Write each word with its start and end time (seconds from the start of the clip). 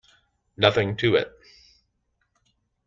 Nothing 0.57 0.95
to 0.97 1.13
it. 1.13 1.31